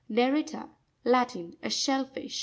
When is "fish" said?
2.05-2.39